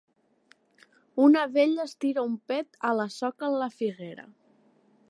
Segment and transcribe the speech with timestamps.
[1.25, 4.29] Una vella es tira un pet a la soca la figuera.